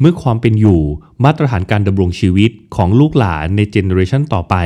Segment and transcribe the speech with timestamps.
[0.00, 0.82] เมื่อความเป็นอยู่
[1.24, 4.56] มาตรฐานการดำรงชีวิตของลูกหลานในเจเนอเรชันต่อไป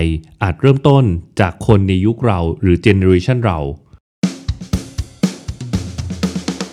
[0.42, 1.04] อาจเริ่มต้น
[1.40, 3.58] จากคนในยุคเราหรือเจเนอเรชันเรา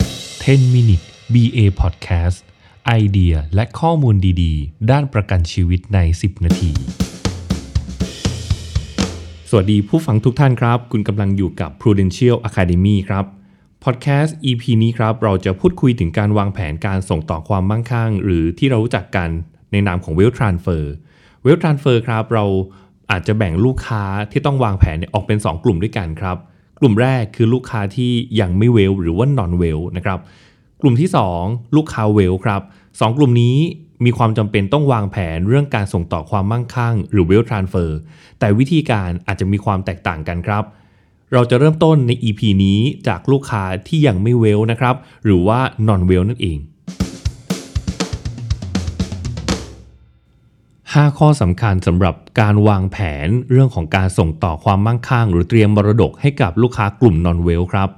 [0.06, 2.38] 10 minute BA podcast
[2.88, 6.72] ไอเดียและข้อมูลดีๆ ด้านประกันชีวิตใน 10 นาที
[9.50, 13.26] สวัสดีผู้ฟังทุกท่านครับ คุณกำลังอยู่กับ Prudential Academy ครับ
[13.86, 19.30] พอดแคสต์ EP นี้ครับ เราจะพูดคุยถึงการวางแผนการส่งต่อความมั่งคั่ง หรือที่เรารู้จักกัน
[19.72, 20.84] ในนามของ Wealth Transfer
[21.46, 22.46] Wealth Transfer ครับ เรา
[23.12, 26.38] อาจจะแบ่งลูกค้าที่ต้องวางแผนออกเป็น 2 กลุ่มด้วยกันครับ
[26.80, 30.20] กลุ่มแรกคือลูกค้าที่ยังไม่เวลหรือว่า non well นะครับ
[30.82, 31.10] กลุ่มที่
[31.42, 32.62] 2 ลูกค้าเวลครับ
[33.00, 33.58] สกลุ่มนี้
[34.06, 37.90] มีความจำเป็นต้องวางแผนเรื่องการส่งต่อความมั่งคั่ง หรือ wealth transfer
[38.40, 40.64] แต่วิธีการอาจจะมีความแตกต่างกันครับ
[41.34, 46.60] เราจะเริ่มต้นใน EP นี้จากลูกค้าที่ยังไม่เวลนะครับ หรือว่า non well นั่นเอง
[50.94, 57.90] 5 ข้อสำคัญสำหรับการวางแผนเรื่องของการส่งต่อความมั่งคั่ง หรือเตรียมมรดกให้กับลูกค้ากลุ่ม non well ครับ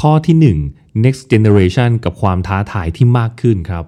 [0.00, 3.84] ข้อที่ 1 next generation กับความท้าทายที่มากขึ้นครับ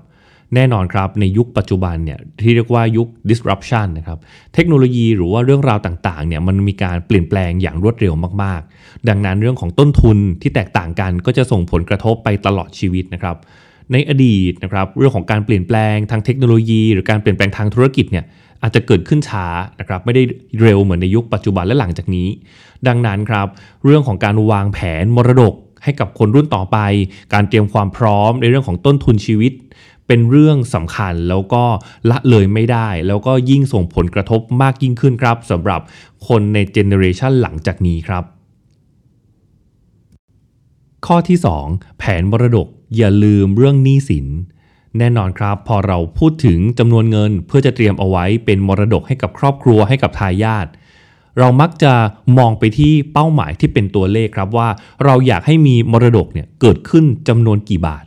[0.54, 4.18] แน่นอนครับในยุคปัจจุบันเนี่ยที่เรียกว่ายุค disruption นะครับ
[4.54, 13.36] เทคโนโลยีหรือว่าเรื่องราวต่างๆเนี่ยมันมีการเปลี่ยนแปลงอย่างรวดเร็วมากๆ ดังนั้นเรื่องของต้นทุนที่แตกต่างกันก็จะส่งผลกระทบไปตลอดชีวิตนะครับ
[13.92, 18.24] ในอดีตนะครับเรื่องของการเปลี่ยนแปลงทางเทคโนโลยี หรือการเปลี่ยนแปลงทางธุรกิจเนี่ย
[18.62, 19.46] อาจจะเกิดขึ้นช้า
[19.80, 20.22] นะครับไม่ได้
[20.62, 22.28] เร็วเหมือนในยุคปัจจุบันและหลังจากนี้
[22.88, 23.46] ดังนั้นครับ
[23.84, 26.78] เรื่องของการวางแผนมรดกให้กับคนรุ่นต่อไป
[27.34, 29.52] การเตรียมความพร้อมในเรื่องของต้นทุนชีวิต
[30.06, 31.64] เป็นเรื่องสำคัญแล้วก็
[32.10, 35.80] ละเลยไม่ได้ แล้วก็ยิ่งส่งผลกระทบมากยิ่งขึ้นครับสำหรับ
[36.28, 38.24] คนในเจเนอเรชันหลังจากนี้ครับ
[41.06, 44.26] ข้อที่ 2 แผนมรดกอย่าลืมเรื่องหนี้สิน
[44.98, 50.66] แน่นอนครับ พอเราพูดถึงจำนวนเงินเพื่อจะเตรียมเอาไว้เป็นมรดกให้กับครอบครัวให้กับทายาท
[51.38, 51.92] เรามักจะ
[52.38, 54.68] มองไปที่เป้าหมายที่เป็นตัวเลขครับว่า
[55.04, 58.04] เราอยากให้มีมรดกเนี่ยเกิดขึ้นจำนวนกี่บาท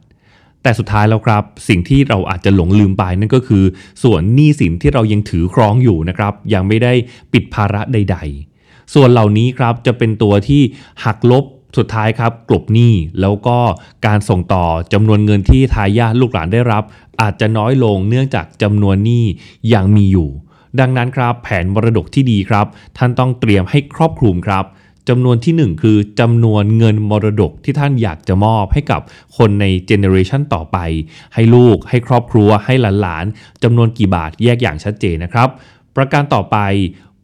[0.65, 3.63] แต่สุดท้ายแล้วครับ สิ่งที่เราอาจจะหลงลืมไปนั่นก็คือ
[4.03, 6.93] ส่วนหนี้สินที่เรายังถือครองอยู่นะครับ ยังไม่ได้
[7.33, 8.17] ปิดภาระใด
[8.55, 10.61] ๆ ส่วนเหล่านี้ครับจะเป็นตัวที่
[11.05, 11.43] หักลบ
[11.77, 13.57] สุดท้ายครับกลบหนี้แล้วก็
[14.05, 16.83] การส่งต่อจำนวนเงินที่ทายาทลูกหลานได้รับ
[17.21, 19.25] อาจจะน้อยลงเนื่องจากจำนวนหนี้
[19.73, 20.29] ยังมีอยู่
[20.79, 22.65] ดังนั้นครับแผนมรดกที่ดีครับ
[22.97, 24.65] ท่านต้องเตรียมให้ครอบคลุมครับ
[25.09, 29.01] จำนวนที่ 1 คือจำนวนเงินมรดกที่ท่านอยากจะมอบให้กับ
[29.37, 30.77] คนในเจเนอเรชันต่อไป
[31.33, 35.49] ให้ลูก ให้ครอบครัว ให้หลานๆจำนวนกี่บาทแยกอย่างชัดเจนนะครับ
[35.95, 36.57] ประการต่อไป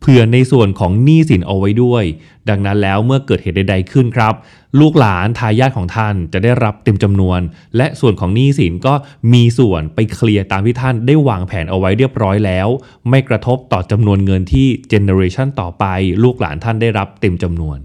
[0.03, 2.03] เผื่อในส่วนของหนี้สินเอาไว้ด้วย
[2.49, 4.33] ดังนั้นแล้วเมื่อเกิดเหตุใดๆขึ้นครับ
[4.79, 7.39] ลูกหลานทายาทของท่านจะได้รับเต็มจำนวน
[7.77, 8.93] และส่วนของหนี้สินก็
[9.33, 12.67] มีส่วนไปเคลียร์ตามที่ท่านได้วางแผนเอาไว้เรียบร้อยแล้ว
[13.09, 15.85] ไม่กระทบต่อจำนวนเงินที่เจเนอเรชันต่อไป
[16.23, 17.77] ลูกหลานท่านได้รับเต็มจำนวน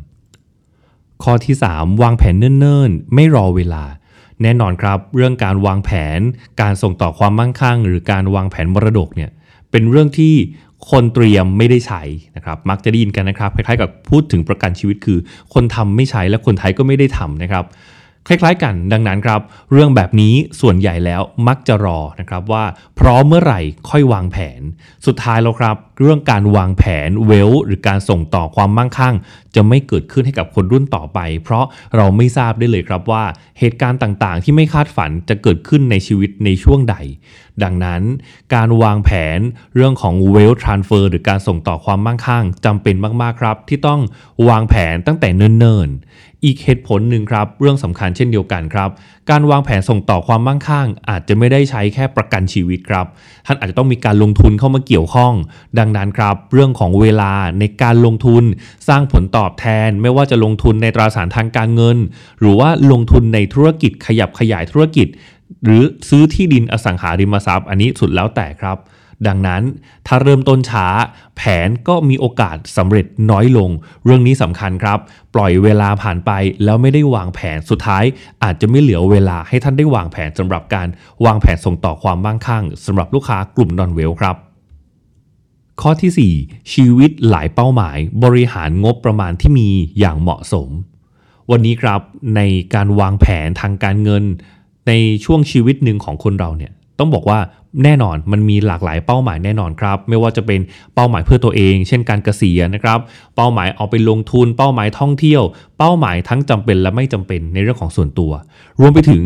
[1.22, 3.84] ข้อที่ 3 วางแผนเนิ่นๆ ไม่รอเวลา
[4.43, 6.21] แน่นอนครับ เรื่องการวางแผน
[6.60, 9.31] การส่งต่อความมั่งคั่ง หรือการวางแผนมรดกเนี่ย
[9.71, 10.34] เป็นเรื่องที่
[10.91, 12.03] คนเตรียมไม่ได้ใช้
[12.37, 15.19] นะครับมักจะได้ยินกันนะครับคล้ายๆกับพูดถึงประกันชีวิตคือ
[15.54, 17.64] คนทำไม่ใช้และคนไทยก็ไม่ได้ทำนะครับ
[18.28, 19.41] คล้ายๆกันดังนั้นครับ
[19.72, 22.64] เรื่องแบบนี้ส่วนใหญ่แล้วมักจะรอนะครับว่า
[22.98, 24.60] พร้อมเมื่อไหร่ค่อยวางแผน
[25.06, 29.15] สุดท้ายแล้วครับ เรื่องการวางแผนเวล หรือการส่งต่อความมั่งคั่ง
[29.54, 31.65] จะไม่เกิดขึ้นให้กับคนรุ่นต่อไป เพราะ
[31.97, 33.25] เราไม่ทราบได้เลยครับว่า
[33.59, 36.97] เหตุการณ์ต่างๆ ที่ไม่คาดฝันจะเกิดขึ้นในชีวิตในช่วงใด
[37.62, 38.03] ดังนั้น
[38.54, 39.38] การวางแผน
[39.75, 44.00] เรื่องของเวลทรานเฟอร์หรือการส่งต่อความมั่งคั่งจำเป็นมากๆครับ ที่ต้อง
[44.48, 48.90] วางแผนตั้งแต่เนิ่นๆ อีกเหตุผลหนึ่งครับ เรื่องสำคัญเช่นเดียวกันครับ
[49.30, 53.06] การวางแผนส่งต่อความมั่งคั่ง อาจจะไม่ได้ใช้แค่ประกันชีวิตครับ
[53.46, 55.32] ท่านอาจจะต้องมีการลงทุนเข้ามาเกี่ยวข้อง
[55.78, 58.44] ดังนั้นครับ เรื่องของเวลาในการลงทุน
[58.88, 61.96] สร้างผลตอบแทน ไม่ว่าจะลงทุนในตราสารทางการเงิน
[62.40, 65.08] หรือว่าลงทุนในธุรกิจขยับขยายธุรกิจ
[65.64, 68.78] หรือซื้อที่ดินอสังหาริมทรัพย์ อันนี้สุดแล้วแต่ครับ
[69.27, 69.63] ดังนั้น
[70.07, 70.86] ถ้าเริ่มต้นช้า
[71.36, 73.71] แผนก็มีโอกาสสำเร็จน้อยลง
[74.04, 74.98] เรื่องนี้สำคัญครับ
[75.34, 76.30] ปล่อยเวลาผ่านไป
[76.65, 78.04] แล้วไม่ได้วางแผนสุดท้าย
[78.42, 80.89] อาจจะไม่เหลือเวลาให้ท่านได้วางแผนสำหรับการ
[81.24, 84.36] วางแผนส่งต่อความมั่งคั่งสำหรับลูกค้ากลุ่มนอนเวลครับ
[85.80, 90.69] ข้อที่ 4 ชีวิตหลายเป้าหมาย บริหารงบประมาณที่มีอย่างเหมาะสม
[91.51, 92.01] วันนี้ครับ
[92.36, 92.41] ใน
[92.74, 94.24] การวางแผนทางการเงิน
[94.89, 94.92] ใน
[95.24, 97.39] ช่วงชีวิตหนึ่งของคนเราเนี่ย ต้องบอกว่า
[97.84, 100.60] แน่นอนมันมีหลากหลายเป้าหมายแน่นอนครับ ไม่ว่าจะเป็น
[100.95, 102.98] เป้าหมายเพื่อตัวเอง เช่นการเกษียณนะครับ
[103.37, 105.43] เป้าหมายเอาไปลงทุน เป้าหมายท่องเที่ยว
[105.78, 108.33] เป้าหมายทั้งจำเป็นและไม่จำเป็นในเรื่องของส่วนตัว
[108.81, 109.22] รวมไปถึง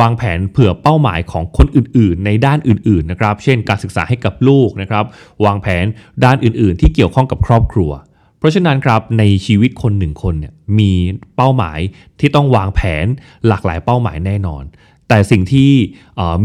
[0.00, 5.04] วางแผนเผื่อเป้าหมายของคนอื่น ๆ ในด้านอื่น ๆ นะครับ เช่น การศึกษาให้กับลูกนะครับ
[5.44, 5.84] วางแผน
[6.24, 7.90] ด้านอื่น ๆ ที่เกี่ยวข้องกับครอบครัว
[8.38, 10.92] เพราะฉะนั้นครับในชีวิตคนหนึ่งคนเนี่ยมี
[11.36, 11.78] เป้าหมาย
[12.20, 13.06] ที่ต้องวางแผน
[13.48, 14.64] หลากหลายเป้าหมายแน่นอน
[15.08, 15.70] แต่สิ่งที่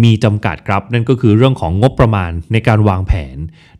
[0.03, 3.37] มีจำกัดครับนั่นก็คือเรื่องของงบประมาณในการวางแผน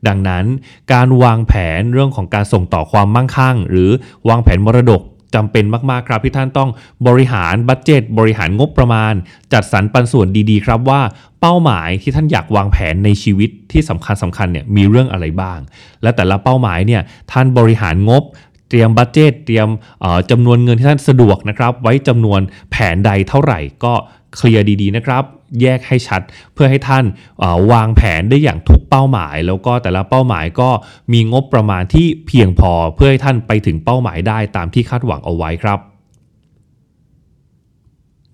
[0.07, 0.45] ดังนั้น
[0.93, 3.89] การวางแผนเรื่องของการส่งต่อความมั่งคั่ง หรือ
[4.29, 5.01] วางแผนมรดก
[5.35, 6.69] จำเป็นมาก ๆ ครับที่ท่านต้อง
[7.07, 9.13] บริหารบัตเจตบริหารงบประมาณ
[9.53, 11.01] จัดสรรปันส่วนดีๆ ครับว่า
[11.41, 15.59] เป้าหมายที่ท่านอยากวางแผนในชีวิตที่สำคัญสำคัญเนี่ยมีเรื่องอะไรบ้าง
[16.01, 17.01] และแต่ละเป้าหมายเนี่ย
[17.31, 18.23] ท่านบริหารงบ
[18.69, 19.67] เตรียมบัตเจตเตรียม
[20.31, 22.39] จำนวนเงินที่ท่านสะดวกนะครับ ไว้จำนวน
[22.71, 23.93] แผนใดเท่าไหร่ก็
[24.35, 25.23] เคลียร์ดีๆนะครับ
[25.61, 26.21] แยกให้ชัด
[26.53, 27.05] เพื่อให้ท่าน
[27.71, 30.69] วางแผนได้อย่างทุกเป้าหมาย แล้วก็แต่ละเป้าหมายก็
[31.13, 35.79] มีงบประมาณที่เพียงพอเพื่อให้ท่านไปถึงเป้าหมายได้ตามที่คาดหวังเอาไว้ครับ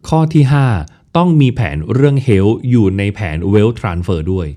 [0.09, 0.43] ข้อที่
[0.81, 4.47] 5 ต้องมีแผนเรื่อง Health อยู่ในแผน Wealth Transfer ด้วย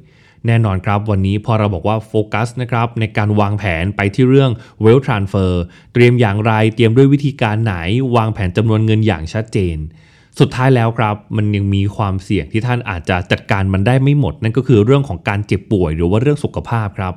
[0.46, 4.50] แน่นอนครับวันนี้พอเราบอกว่าโฟกัสนะครับในการวางแผนไปที่เรื่อง
[4.84, 5.52] Wealth Transfer
[5.92, 7.74] เตรียมอย่างไรเตรียมด้วยวิธีการไหน
[8.16, 9.76] วางแผนจำนวนเงินอย่างชัดเจน
[10.40, 17.14] สุดท้ายแล้วครับมันยังมีความเสี่ยงที่ท่านอาจจะจัดการมันได้ไม่หมด นั่นก็คือเรื่องของการเจ็บป่วยหรือว่าเรื่องสุขภาพครับ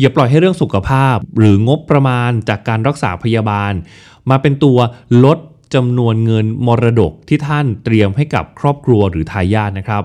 [0.00, 3.72] อย่าปล่อยให้เรื่องสุขภาพ หรืองบประมาณจากการรักษาพยาบาล
[4.30, 4.78] มาเป็นตัว
[5.24, 5.38] ลด
[5.74, 10.04] จำนวนเงินมรดกที่ท่านเตรียมให้กับครอบครัวหรือทายาทนะครับ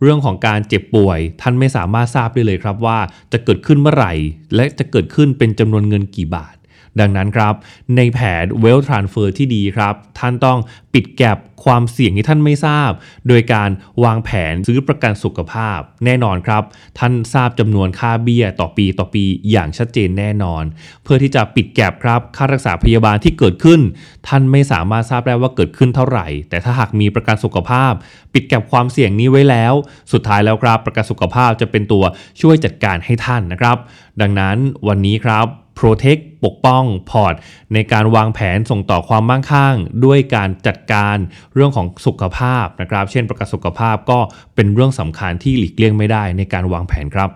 [0.00, 2.98] เรื่องของการเจ็บป่วย ท่านไม่สามารถทราบได้เลยครับว่า
[3.32, 4.12] จะเกิดขึ้นเมื่อไหร่
[4.54, 6.53] และจะเกิดขึ้นเป็นจำนวนเงินกี่บาท
[7.00, 7.54] ดังนั้นครับ
[7.96, 10.58] ในแผน Wealth Transfer ที่ดีครับท่านต้อง
[10.94, 12.90] ปิดแก็บความเสี่ยงที่ท่านไม่ทราบ
[13.28, 13.70] โดยการ
[14.04, 16.62] วางแผนซื้อประกันสุขภาพ แน่นอนครับ
[16.98, 20.64] ท่านทราบจำนวนค่าเบี้ยต่อปีต่อปีอย่างชัดเจนแน่นอน
[21.04, 23.80] เพื่อที่จะปิดแก็บครับค่ารักษาพยาบาลที่เกิดขึ้น
[24.28, 27.92] ท่านไม่สามารถทราบได้ว่าเกิดขึ้นเท่าไหร่ แต่ถ้าหากมีประกันสุขภาพ
[28.32, 29.74] ปิดแก็บความเสี่ยงนี้ไว้แล้ว
[30.12, 32.04] สุดท้ายแล้วครับประกันสุขภาพจะเป็นตัว
[32.40, 33.76] ช่วยจัดการให้ท่านนะครับ
[34.20, 34.56] ดังนั้น
[34.88, 35.46] วันนี้ครับ
[35.80, 37.34] Protect ปกป้องพอร์ต
[37.74, 41.16] ในการวางแผนส่งต่อความมั่งคั่ง ด้วยการจัดการ
[41.54, 44.18] เรื่องของสุขภาพนะครับ เช่นประกันสุขภาพก็
[44.54, 47.30] เป็นเรื่องสำคัญที่หลีกเลี่ยงไม่ได้ในการวางแผนครับ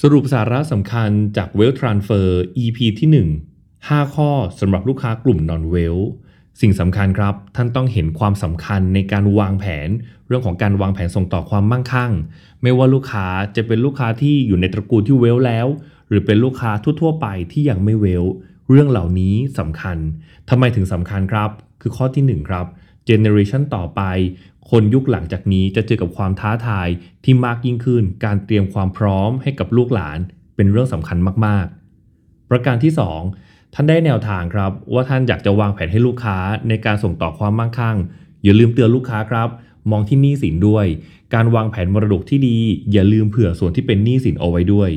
[0.00, 2.28] สรุปสาระสำคัญจาก Wealth Transfer
[2.64, 3.28] EP ที่ 1
[3.78, 4.30] 5 ข้อ
[4.60, 6.08] สำหรับลูกค้ากลุ่ม Non Wealth
[6.60, 9.88] สิ่งสำคัญครับ ท่านต้องเห็นความสำคัญในการวางแผน
[10.28, 12.12] เรื่องของการวางแผนส่งต่อความมั่งคั่ง
[12.62, 13.26] ไม่ว่าลูกค้า
[13.56, 15.66] จะเป็นลูกค้าที่อยู่ในตระกูลที่เวลแล้ว
[16.08, 16.70] หรือเป็นลูกค้า
[17.00, 18.24] ทั่วๆไปที่ยังไม่เวล
[18.70, 19.98] เรื่องเหล่านี้สำคัญ
[20.50, 22.66] ทำไมถึงสำคัญครับ คือข้อที่1ครับ
[23.06, 24.02] เจเนอเรชันต่อไป
[24.70, 26.88] คนยุคหลังจากนี้จะเจอกับความท้าทาย
[27.24, 30.18] ที่มากยิ่งขึ้น การเตรียมความพร้อมให้กับลูกหลาน
[30.56, 32.92] เป็นเรื่องสำคัญมากๆ ประการที่
[33.32, 37.96] 2 ท่านได้แนวทางครับ ว่าท่านอยากจะวางแผนให้ลูกค้าในการส่งต่อความมั่งคั่ง
[38.44, 39.48] อย่าลืมเตือนลูกค้าครับ
[39.90, 40.86] มองที่หนี้สินด้วย
[41.34, 42.56] การวางแผนมรดกที่ดี
[42.92, 44.90] อย่าลืมเผื่อส่วนที่เป็นหนี้สินเอาไว้ด้วย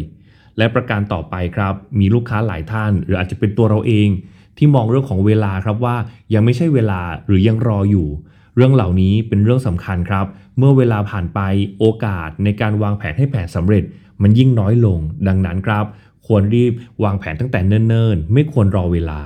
[0.57, 4.09] และประการต่อไปครับ มีลูกค้าหลายท่าน หรืออาจจะเป็นตัวเราเอง
[4.57, 5.95] ที่มองเรื่องของเวลาครับว่า
[6.33, 8.07] ยังไม่ใช่เวลาหรือยังรออยู่
[8.55, 10.25] เรื่องเหล่านี้เป็นเรื่องสำคัญครับ
[10.57, 11.39] เมื่อเวลาผ่านไป
[11.79, 13.83] โอกาสในการวางแผนให้แผนสำเร็จ
[14.21, 15.85] มันยิ่งน้อยลง ดังนั้นครับ
[16.27, 16.71] ควรรีบ
[17.03, 19.19] วางแผนตั้งแต่เนิ่นๆ ไม่ควรรอเวลา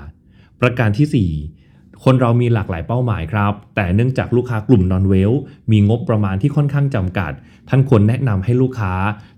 [0.62, 1.61] ประการที่ 4
[2.06, 5.32] คนเรามีหลากหลายเป้าหมายครับ แต่เนื่องจากลูกค้ากลุ่มนอนเวล
[5.72, 7.32] มีงบประมาณที่ค่อนข้างจำกัด
[7.70, 8.94] ท่านควรแนะนำให้ลูกค้า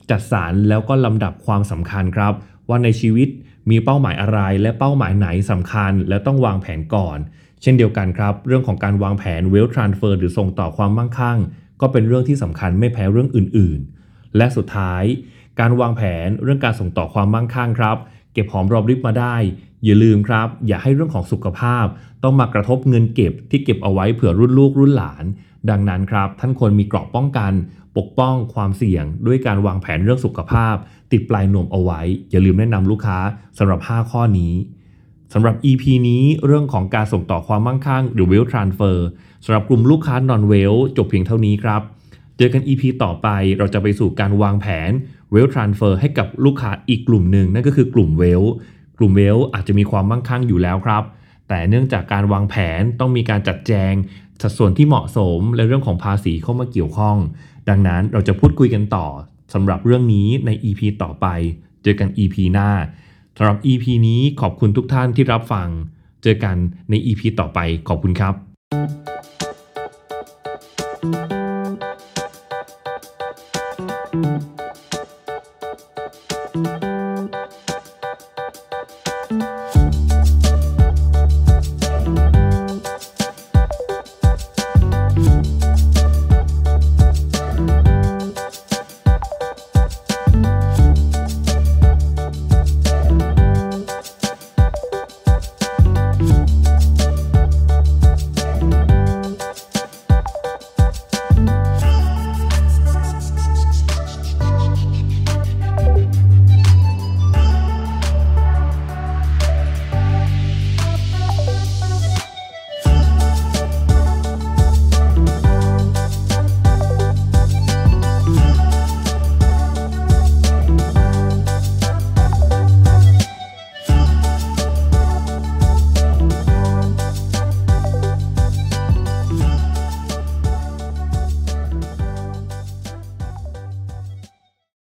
[0.10, 2.34] จัดสรรแล้วก็ลำดับความสำคัญครับ
[2.70, 3.30] ว่าในชีวิต
[3.70, 7.18] มีเป้าหมายอะไรและเป้าหมายไหนสำคัญ และต้องวางแผนก่อน
[7.62, 11.40] เช่นเดียวกันครับ เรื่องของการวางแผน wealth transfer หรือส่งต่อความมั่งคั่ง
[11.82, 15.04] ก็เป็นเรื่องที่สำคัญไม่แพ้เรื่องอื่นๆ และสุดท้าย
[15.60, 17.98] การวางแผนเรื่องการส่งต่อความมั่งคั่งครับ
[18.34, 19.36] เก็บหอมรอมริบมาได้
[19.86, 21.86] อย่าลืมครับ อย่าให้เรื่องของสุขภาพ
[22.24, 25.24] ต้องมากระทบเงินเก็บที่เก็บเอาไว้เผื่อรุ่นลูกรุ่นหลาน
[25.70, 27.52] ดังนั้นครับ ท่านควรมีเกราะป้องกัน
[27.98, 30.76] ปกป้องความเสี่ยง ด้วยการวางแผนเรื่องสุขภาพ
[31.12, 33.18] ติดปลายนวมเอาไว้ อย่าลืมแนะนำลูกค้า
[33.58, 34.54] สำหรับ 5 ข้อนี้
[35.34, 38.98] สำหรับ EP นี้เรื่องของการส่งต่อความมั่งคั่งหรือ Wealth Transfer
[39.46, 41.82] สำหรับกลุ่มลูกค้า Non Wealth จบเพียงเท่านี้ครับ
[42.38, 44.92] เจอกัน EP ต่อไปเราจะไปสู่การวางแผน
[45.34, 48.52] Wealth Transfer ให้กับลูกค้าอีกกลุ่มหนึ่งนั่นก็คือกลุ่ม Wealth
[48.98, 51.04] กลุ่มเวลอาจจะมีความมั่งคั่งอยู่แล้วครับ
[51.48, 53.94] แต่เนื่องจากการวางแผนต้องมีการจัดแจง
[54.42, 57.18] สัดส่วนที่เหมาะสมและเรื่องของภาษีเข้ามาเกี่ยวข้อง
[57.70, 59.08] ดังนั้นเราจะพูดคุยกันต่อ
[59.54, 61.28] สำหรับเรื่องนี้ใน EP ต่อไป
[61.84, 62.70] เจอกัน EP หน้า
[63.38, 65.68] สำหรับ EP นี้ขอบคุณทุกท่านที่รับฟัง
[66.24, 66.56] เจอกัน
[66.90, 68.34] ใน EP ต่อไปขอบคุณครับ